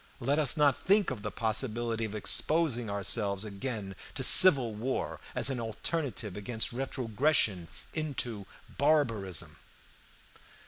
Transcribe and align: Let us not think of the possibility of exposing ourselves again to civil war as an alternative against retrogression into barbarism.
Let 0.19 0.39
us 0.39 0.57
not 0.57 0.75
think 0.81 1.11
of 1.11 1.21
the 1.21 1.29
possibility 1.29 2.05
of 2.05 2.15
exposing 2.15 2.89
ourselves 2.89 3.45
again 3.45 3.95
to 4.15 4.23
civil 4.23 4.73
war 4.73 5.19
as 5.35 5.51
an 5.51 5.59
alternative 5.59 6.35
against 6.35 6.73
retrogression 6.73 7.67
into 7.93 8.47
barbarism. 8.79 9.57